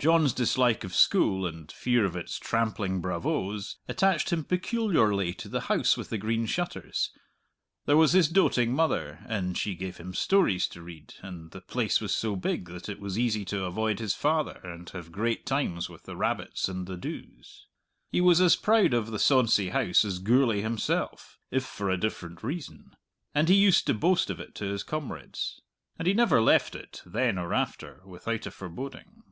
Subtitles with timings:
[0.00, 5.62] John's dislike of school, and fear of its trampling bravoes, attached him peculiarly to the
[5.62, 7.10] House with the Green Shutters;
[7.84, 12.00] there was his doting mother, and she gave him stories to read, and the place
[12.00, 15.88] was so big that it was easy to avoid his father and have great times
[15.88, 17.66] with the rabbits and the doos.
[18.12, 22.44] He was as proud of the sonsy house as Gourlay himself, if for a different
[22.44, 22.94] reason,
[23.34, 25.60] and he used to boast of it to his comrades.
[25.98, 29.24] And he never left it, then or after, without a foreboding.